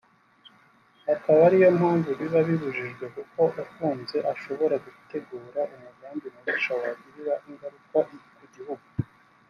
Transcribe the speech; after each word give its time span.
akaba 1.13 1.41
ariyo 1.47 1.69
mpamvu 1.79 2.09
biba 2.19 2.39
bibujijwe 2.47 3.05
kuko 3.15 3.41
ufunze 3.63 4.17
ashobora 4.33 4.75
gutegura 4.85 5.59
umugambi 5.75 6.27
mubisha 6.33 6.71
wagira 6.81 7.33
ingaruka 7.49 7.99
ku 8.37 8.45
gihugu 8.55 8.85